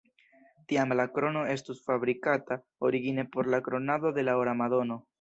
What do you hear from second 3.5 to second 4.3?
la kronado de